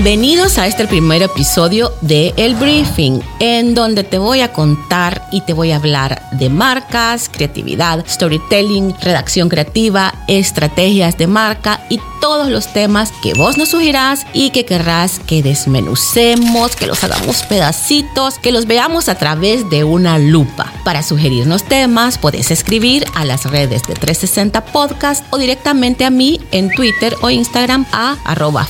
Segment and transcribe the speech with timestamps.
[0.00, 5.40] Bienvenidos a este primer episodio de El Briefing, en donde te voy a contar y
[5.40, 12.48] te voy a hablar de marcas, creatividad, storytelling, redacción creativa, estrategias de marca y todos
[12.48, 18.38] los temas que vos nos sugirás y que querrás que desmenucemos, que los hagamos pedacitos,
[18.38, 20.72] que los veamos a través de una lupa.
[20.84, 26.40] Para sugerirnos temas, puedes escribir a las redes de 360 Podcast o directamente a mí
[26.52, 28.68] en Twitter o Instagram a arroba.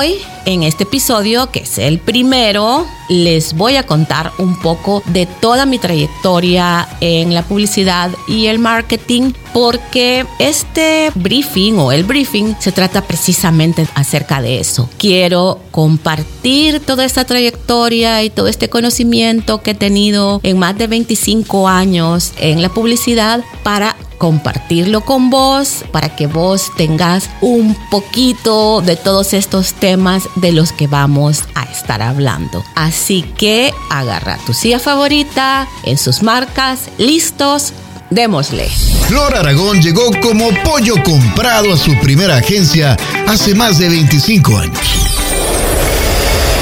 [0.00, 0.14] Hoy,
[0.46, 5.66] en este episodio, que es el primero, les voy a contar un poco de toda
[5.66, 12.72] mi trayectoria en la publicidad y el marketing porque este briefing o el briefing se
[12.72, 14.88] trata precisamente acerca de eso.
[14.96, 20.86] Quiero compartir toda esta trayectoria y todo este conocimiento que he tenido en más de
[20.86, 28.82] 25 años en la publicidad para compartirlo con vos para que vos tengas un poquito
[28.82, 32.62] de todos estos temas de los que vamos a estar hablando.
[32.74, 37.72] Así que agarra tu silla favorita en sus marcas, listos,
[38.10, 38.68] démosle.
[39.08, 44.89] Flor Aragón llegó como pollo comprado a su primera agencia hace más de 25 años.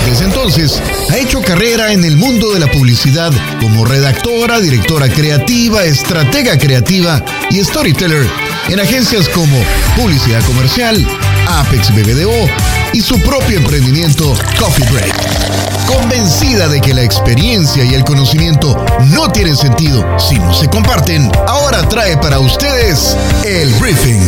[0.08, 5.84] Desde entonces, ha hecho carrera en el mundo de la publicidad como redactora, directora creativa,
[5.84, 8.26] estratega creativa y storyteller
[8.70, 9.62] en agencias como
[9.96, 11.06] Publicidad Comercial,
[11.48, 12.46] Apex BBDO
[12.92, 15.14] y su propio emprendimiento Coffee Break.
[15.86, 21.30] Convencida de que la experiencia y el conocimiento no tienen sentido si no se comparten,
[21.46, 24.20] ahora trae para ustedes el Briefing,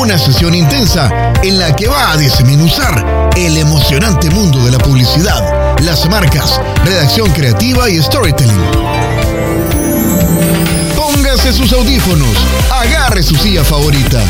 [0.00, 5.78] una sesión intensa en la que va a desmenuzar el emocionante mundo de la publicidad,
[5.80, 9.07] las marcas, redacción creativa y storytelling.
[11.18, 14.22] Póngase sus audífonos, agarre su silla favorita.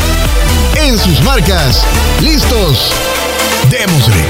[0.75, 1.85] En sus marcas,
[2.19, 2.93] listos,
[3.69, 4.25] démosle.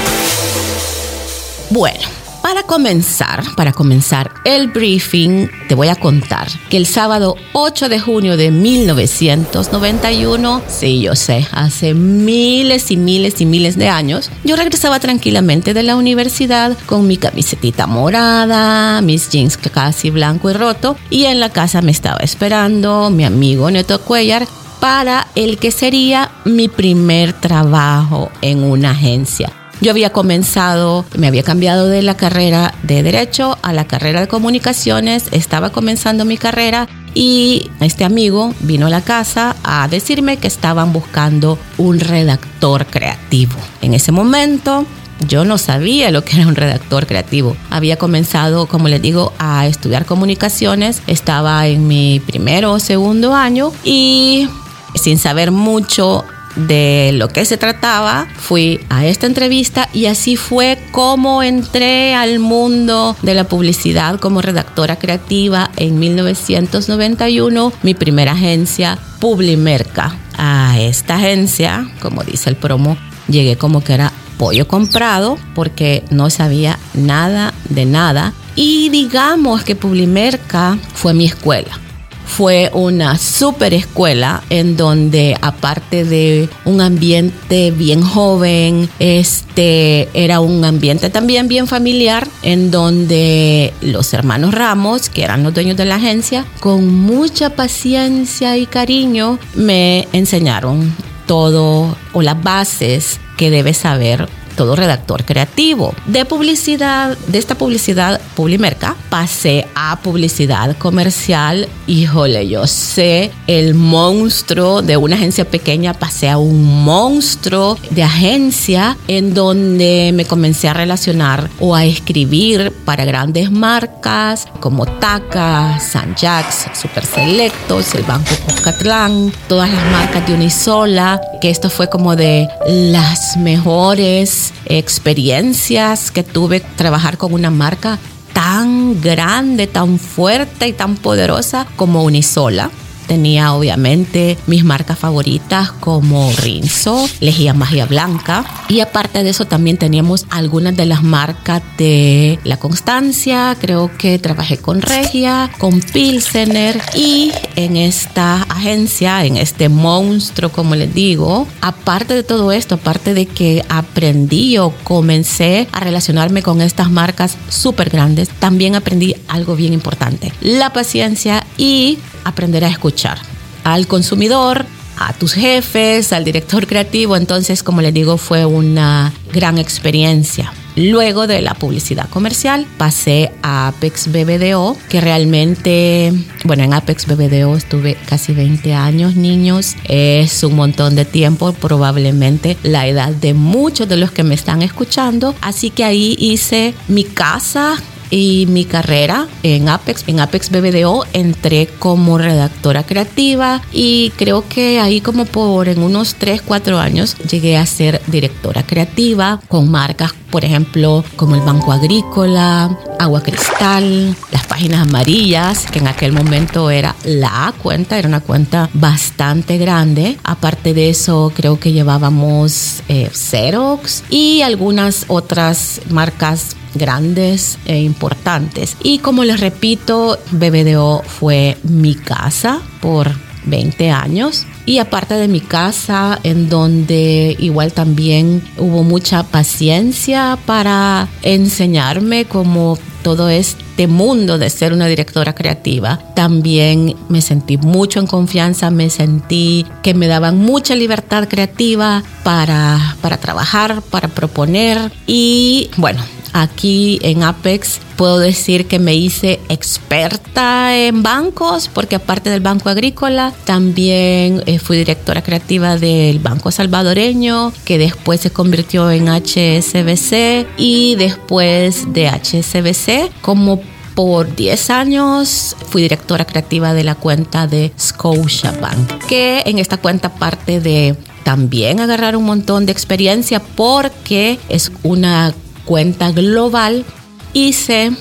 [1.71, 2.09] Bueno,
[2.43, 7.99] para comenzar, para comenzar el briefing, te voy a contar que el sábado 8 de
[7.99, 14.57] junio de 1991, sí, yo sé, hace miles y miles y miles de años, yo
[14.57, 20.97] regresaba tranquilamente de la universidad con mi camisetita morada, mis jeans casi blanco y roto,
[21.11, 24.47] y en la casa me estaba esperando mi amigo Neto Cuellar
[24.81, 29.58] para el que sería mi primer trabajo en una agencia.
[29.81, 34.29] Yo había comenzado, me había cambiado de la carrera de derecho a la carrera de
[34.29, 40.49] comunicaciones, estaba comenzando mi carrera y este amigo vino a la casa a decirme que
[40.49, 43.55] estaban buscando un redactor creativo.
[43.81, 44.85] En ese momento
[45.27, 47.57] yo no sabía lo que era un redactor creativo.
[47.71, 51.03] Había comenzado, como les digo, a estudiar comunicaciones.
[51.07, 54.49] Estaba en mi primero o segundo año y
[54.95, 56.25] sin saber mucho
[56.59, 62.39] de lo que se trataba, fui a esta entrevista y así fue como entré al
[62.39, 70.17] mundo de la publicidad como redactora creativa en 1991, mi primera agencia, Publimerca.
[70.37, 72.97] A esta agencia, como dice el promo,
[73.29, 79.75] llegué como que era pollo comprado porque no sabía nada de nada y digamos que
[79.75, 81.81] Publimerca fue mi escuela
[82.29, 90.65] fue una super escuela en donde aparte de un ambiente bien joven, este era un
[90.65, 95.97] ambiente también bien familiar en donde los hermanos Ramos, que eran los dueños de la
[95.97, 100.95] agencia, con mucha paciencia y cariño me enseñaron
[101.27, 104.29] todo o las bases que debe saber
[104.59, 105.95] todo redactor creativo.
[106.07, 111.69] De publicidad, de esta publicidad Publimerca, pasé a publicidad comercial.
[111.87, 118.97] Híjole, yo sé el monstruo de una agencia pequeña, pasé a un monstruo de agencia
[119.07, 126.17] en donde me comencé a relacionar o a escribir para grandes marcas como Taca, San
[126.17, 132.17] Jacks, Super Selectos, el Banco Cuscatlán, todas las marcas de Unisola, que esto fue como
[132.17, 137.99] de las mejores experiencias que tuve trabajar con una marca
[138.33, 142.71] tan grande, tan fuerte y tan poderosa como Unisola.
[143.09, 148.45] Tenía obviamente mis marcas favoritas como Rinzo, Lejía Magia Blanca.
[148.69, 154.19] Y aparte de eso también teníamos algunas de las marcas de La Constancia, creo que
[154.19, 161.49] trabajé con Regia, con Pilsener y en esta agencia, en este monstruo como les digo,
[161.63, 167.37] aparte de todo esto, aparte de que aprendí o comencé a relacionarme con estas marcas
[167.49, 171.99] súper grandes, también aprendí algo bien importante, la paciencia y
[172.29, 173.19] aprender a escuchar
[173.65, 174.67] al consumidor,
[174.99, 177.17] a tus jefes, al director creativo.
[177.17, 180.53] Entonces, como les digo, fue una gran experiencia.
[180.77, 186.13] Luego de la publicidad comercial pasé a Apex BBDO, que realmente,
[186.45, 189.75] bueno, en Apex BBDO estuve casi 20 años, niños.
[189.89, 194.63] Es un montón de tiempo, probablemente la edad de muchos de los que me están
[194.63, 195.35] escuchando.
[195.41, 197.77] Así que ahí hice mi casa
[198.11, 204.81] y mi carrera en Apex, en Apex BBDO, entré como redactora creativa y creo que
[204.81, 210.13] ahí como por en unos 3, 4 años llegué a ser directora creativa con marcas,
[210.31, 216.71] por ejemplo, como el Banco Agrícola, Agua Cristal, las páginas amarillas, que en aquel momento
[216.71, 220.19] era la cuenta, era una cuenta bastante grande.
[220.25, 228.77] Aparte de eso, creo que llevábamos eh, Xerox y algunas otras marcas grandes e importantes.
[228.83, 234.47] Y como les repito, BBDO fue mi casa por 20 años.
[234.67, 242.79] Y aparte de mi casa, en donde igual también hubo mucha paciencia para enseñarme como
[243.03, 248.91] todo este mundo de ser una directora creativa, también me sentí mucho en confianza, me
[248.91, 256.01] sentí que me daban mucha libertad creativa para, para trabajar, para proponer y bueno,
[256.33, 262.69] Aquí en Apex puedo decir que me hice experta en bancos, porque aparte del Banco
[262.69, 270.47] Agrícola, también eh, fui directora creativa del Banco Salvadoreño, que después se convirtió en HSBC
[270.57, 273.61] y después de HSBC como
[273.99, 280.11] por 10 años fui directora creativa de la cuenta de Scotiabank, que en esta cuenta
[280.11, 280.95] parte de
[281.25, 285.35] también agarrar un montón de experiencia porque es una
[285.69, 286.87] cuenta global,
[287.35, 287.93] hice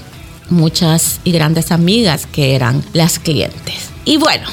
[0.50, 3.90] muchas y grandes amigas que eran las clientes.
[4.06, 4.48] Y bueno,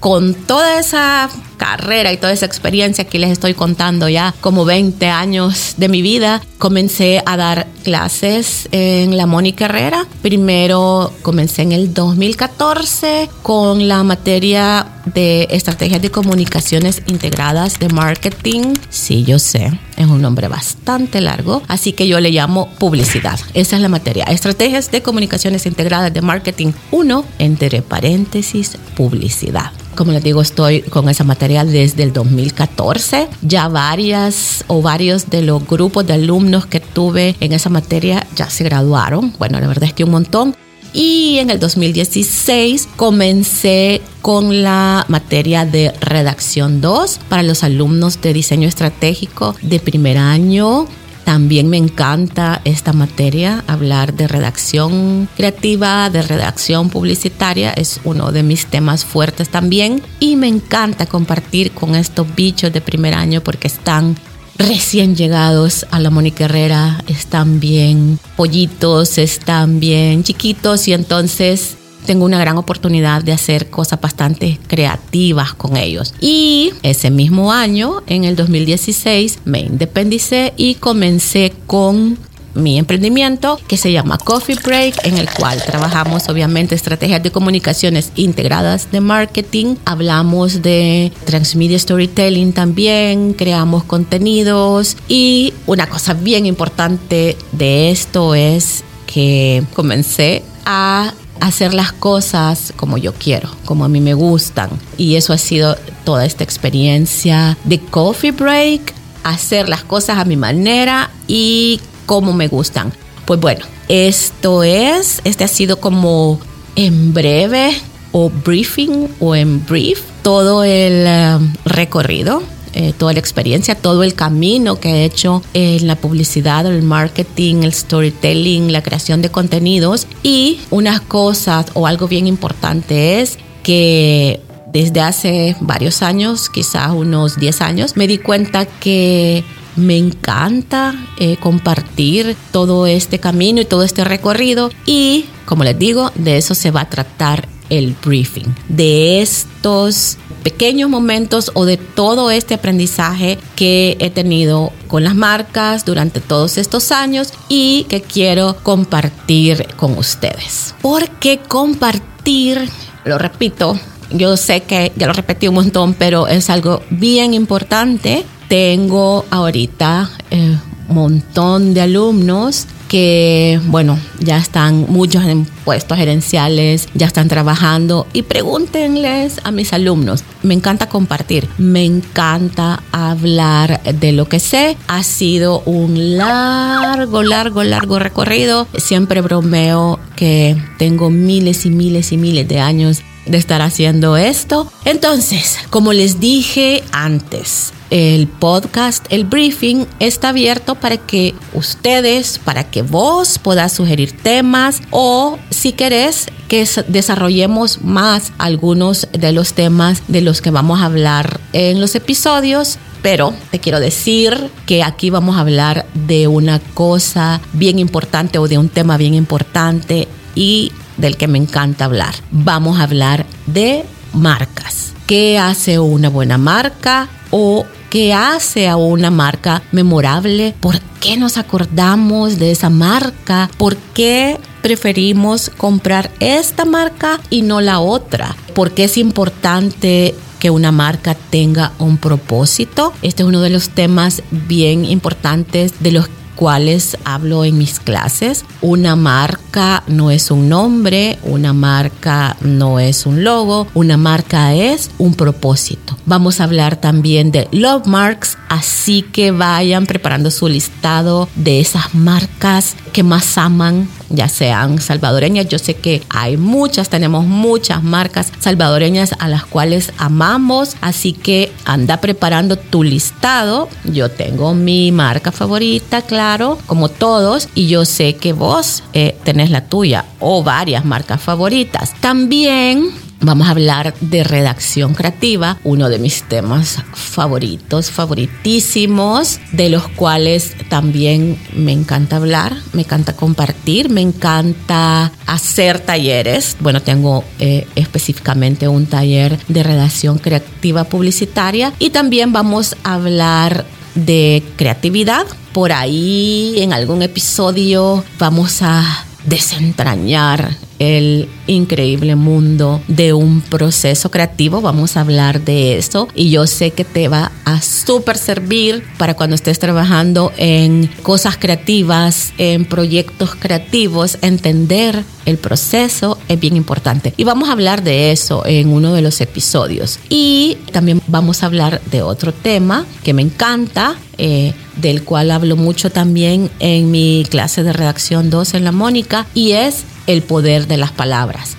[0.00, 5.06] con toda esa carrera y toda esa experiencia que les estoy contando ya como 20
[5.08, 10.06] años de mi vida, comencé a dar clases en la Mónica Herrera.
[10.22, 18.74] Primero comencé en el 2014 con la materia de estrategias de comunicaciones integradas de marketing.
[18.90, 23.38] Sí, yo sé, es un nombre bastante largo, así que yo le llamo publicidad.
[23.54, 24.24] Esa es la materia.
[24.24, 29.70] Estrategias de comunicaciones integradas de marketing 1, entre paréntesis, publicidad.
[29.94, 33.28] Como les digo, estoy con esa materia desde el 2014.
[33.42, 38.50] Ya varias o varios de los grupos de alumnos que tuve en esa materia ya
[38.50, 39.32] se graduaron.
[39.38, 40.56] Bueno, la verdad es que un montón.
[40.92, 48.32] Y en el 2016 comencé con la materia de redacción 2 para los alumnos de
[48.32, 50.88] diseño estratégico de primer año
[51.26, 58.44] también me encanta esta materia, hablar de redacción creativa, de redacción publicitaria, es uno de
[58.44, 60.00] mis temas fuertes también.
[60.20, 64.16] Y me encanta compartir con estos bichos de primer año porque están
[64.56, 72.24] recién llegados a la Mónica Herrera, están bien pollitos, están bien chiquitos y entonces tengo
[72.24, 76.14] una gran oportunidad de hacer cosas bastante creativas con ellos.
[76.20, 82.18] Y ese mismo año, en el 2016, me independicé y comencé con
[82.56, 88.12] mi emprendimiento que se llama Coffee Break, en el cual trabajamos obviamente estrategias de comunicaciones
[88.16, 97.36] integradas de marketing, hablamos de transmedia storytelling también, creamos contenidos y una cosa bien importante
[97.52, 104.00] de esto es que comencé a hacer las cosas como yo quiero, como a mí
[104.00, 104.70] me gustan.
[104.96, 110.36] Y eso ha sido toda esta experiencia de coffee break, hacer las cosas a mi
[110.36, 112.92] manera y como me gustan.
[113.24, 116.40] Pues bueno, esto es, este ha sido como
[116.76, 117.72] en breve
[118.12, 122.42] o briefing o en brief todo el eh, recorrido
[122.78, 127.62] eh, toda la experiencia, todo el camino que he hecho en la publicidad, el marketing,
[127.62, 130.06] el storytelling, la creación de contenidos.
[130.22, 134.40] Y unas cosas o algo bien importante es que
[134.70, 139.42] desde hace varios años, quizás unos 10 años, me di cuenta que
[139.76, 146.12] me encanta eh, compartir todo este camino y todo este recorrido y, como les digo,
[146.14, 152.30] de eso se va a tratar el briefing, de estos pequeños momentos o de todo
[152.30, 158.56] este aprendizaje que he tenido con las marcas durante todos estos años y que quiero
[158.62, 160.74] compartir con ustedes.
[160.82, 162.70] Porque compartir,
[163.04, 163.78] lo repito,
[164.12, 168.24] yo sé que ya lo repetí un montón, pero es algo bien importante.
[168.48, 170.58] Tengo ahorita un eh,
[170.88, 178.22] montón de alumnos que, bueno, ya están muchos en puestos gerenciales, ya están trabajando y
[178.22, 180.24] pregúntenles a mis alumnos.
[180.42, 184.76] Me encanta compartir, me encanta hablar de lo que sé.
[184.86, 188.66] Ha sido un largo, largo, largo recorrido.
[188.76, 194.70] Siempre bromeo que tengo miles y miles y miles de años de estar haciendo esto.
[194.84, 202.64] Entonces, como les dije antes, el podcast, el briefing está abierto para que ustedes, para
[202.64, 210.02] que vos puedas sugerir temas o si querés que desarrollemos más algunos de los temas
[210.08, 212.78] de los que vamos a hablar en los episodios.
[213.02, 218.48] Pero te quiero decir que aquí vamos a hablar de una cosa bien importante o
[218.48, 222.14] de un tema bien importante y del que me encanta hablar.
[222.30, 224.92] Vamos a hablar de marcas.
[225.06, 230.54] ¿Qué hace una buena marca o qué hace a una marca memorable?
[230.60, 233.48] ¿Por qué nos acordamos de esa marca?
[233.56, 238.34] ¿Por qué preferimos comprar esta marca y no la otra?
[238.54, 242.92] ¿Por qué es importante que una marca tenga un propósito.
[243.02, 248.44] Este es uno de los temas bien importantes de los cuales hablo en mis clases.
[248.60, 254.90] Una marca no es un nombre, una marca no es un logo, una marca es
[254.98, 255.96] un propósito.
[256.06, 261.94] Vamos a hablar también de love marks, así que vayan preparando su listado de esas
[261.94, 265.48] marcas que más aman ya sean salvadoreñas.
[265.48, 271.52] Yo sé que hay muchas, tenemos muchas marcas salvadoreñas a las cuales amamos, así que
[271.66, 273.68] anda preparando tu listado.
[273.84, 279.50] Yo tengo mi marca favorita, claro, como todos, y yo sé que vos eh, tenés
[279.50, 281.94] la tuya o varias marcas favoritas.
[282.00, 289.88] También Vamos a hablar de redacción creativa, uno de mis temas favoritos, favoritísimos, de los
[289.88, 296.56] cuales también me encanta hablar, me encanta compartir, me encanta hacer talleres.
[296.60, 303.64] Bueno, tengo eh, específicamente un taller de redacción creativa publicitaria y también vamos a hablar
[303.94, 305.26] de creatividad.
[305.52, 314.60] Por ahí en algún episodio vamos a desentrañar el increíble mundo de un proceso creativo.
[314.60, 319.14] Vamos a hablar de eso y yo sé que te va a súper servir para
[319.14, 327.12] cuando estés trabajando en cosas creativas, en proyectos creativos, entender el proceso es bien importante.
[327.16, 329.98] Y vamos a hablar de eso en uno de los episodios.
[330.08, 333.96] Y también vamos a hablar de otro tema que me encanta.
[334.18, 339.26] Eh, del cual hablo mucho también en mi clase de redacción 2 en la Mónica,
[339.34, 341.56] y es el poder de las palabras.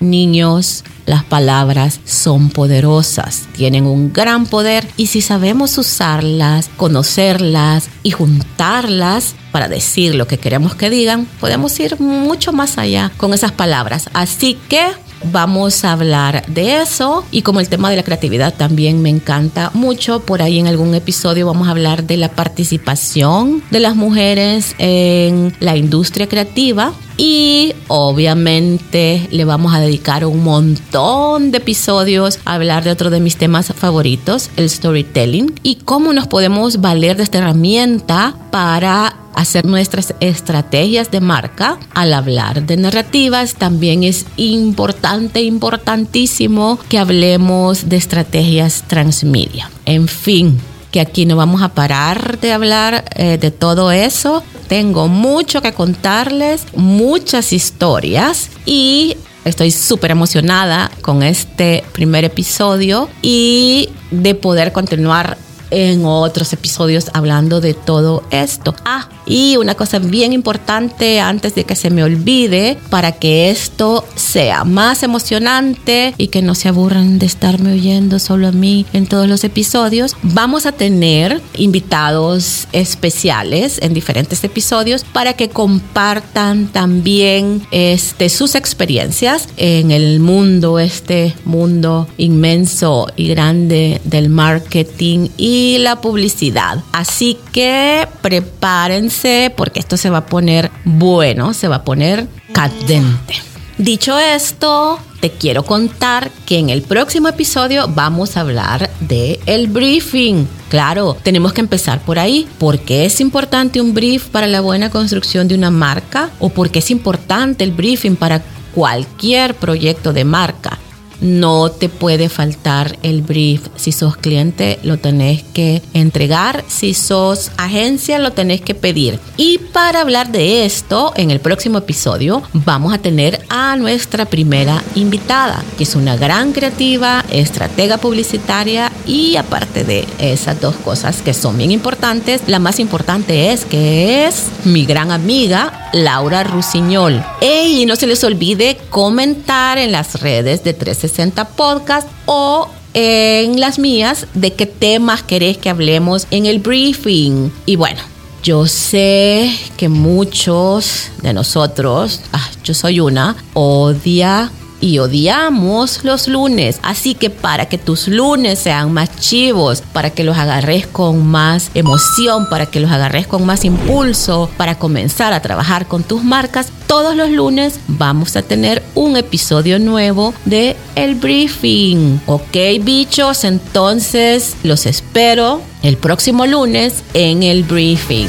[0.00, 8.10] Niños, las palabras son poderosas, tienen un gran poder y si sabemos usarlas, conocerlas y
[8.10, 13.52] juntarlas para decir lo que queremos que digan, podemos ir mucho más allá con esas
[13.52, 14.10] palabras.
[14.12, 14.84] Así que
[15.32, 19.70] vamos a hablar de eso y como el tema de la creatividad también me encanta
[19.74, 24.74] mucho, por ahí en algún episodio vamos a hablar de la participación de las mujeres
[24.78, 32.54] en la industria creativa y obviamente le vamos a dedicar un montón de episodios a
[32.54, 37.22] hablar de otro de mis temas favoritos, el storytelling, y cómo nos podemos valer de
[37.22, 41.78] esta herramienta para hacer nuestras estrategias de marca.
[41.94, 49.70] Al hablar de narrativas, también es importante, importantísimo que hablemos de estrategias transmedia.
[49.84, 50.58] En fin,
[50.96, 54.42] que aquí no vamos a parar de hablar eh, de todo eso.
[54.66, 63.90] Tengo mucho que contarles, muchas historias y estoy súper emocionada con este primer episodio y
[64.10, 65.36] de poder continuar
[65.70, 68.74] en otros episodios hablando de todo esto.
[68.86, 74.06] Ah, y una cosa bien importante antes de que se me olvide, para que esto
[74.14, 79.06] sea más emocionante y que no se aburran de estarme oyendo solo a mí en
[79.06, 87.66] todos los episodios, vamos a tener invitados especiales en diferentes episodios para que compartan también
[87.70, 96.00] este, sus experiencias en el mundo, este mundo inmenso y grande del marketing y la
[96.00, 96.82] publicidad.
[96.92, 99.15] Así que prepárense
[99.56, 103.34] porque esto se va a poner bueno, se va a poner cadente.
[103.78, 109.66] Dicho esto, te quiero contar que en el próximo episodio vamos a hablar de el
[109.66, 110.46] briefing.
[110.70, 112.48] Claro, tenemos que empezar por ahí.
[112.58, 116.30] ¿Por qué es importante un brief para la buena construcción de una marca?
[116.38, 118.42] ¿O por qué es importante el briefing para
[118.74, 120.78] cualquier proyecto de marca?
[121.20, 123.68] No te puede faltar el brief.
[123.76, 126.64] Si sos cliente, lo tenés que entregar.
[126.68, 129.18] Si sos agencia, lo tenés que pedir.
[129.36, 134.82] Y para hablar de esto, en el próximo episodio vamos a tener a nuestra primera
[134.94, 141.34] invitada, que es una gran creativa, estratega publicitaria y aparte de esas dos cosas que
[141.34, 147.24] son bien importantes, la más importante es que es mi gran amiga Laura Rusiñol.
[147.40, 150.74] Y no se les olvide comentar en las redes de
[151.08, 157.50] 360 Podcast o en las mías de qué temas querés que hablemos en el briefing.
[157.66, 158.00] Y bueno,
[158.42, 166.78] yo sé que muchos de nosotros, ah, yo soy una, odia y odiamos los lunes.
[166.82, 171.70] Así que para que tus lunes sean más chivos, para que los agarres con más
[171.74, 176.68] emoción, para que los agarres con más impulso, para comenzar a trabajar con tus marcas,
[176.86, 182.20] todos los lunes vamos a tener un episodio nuevo de El Briefing.
[182.26, 188.28] Ok, bichos, entonces los espero el próximo lunes en El Briefing.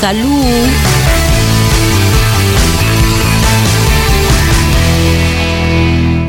[0.00, 1.03] Salud.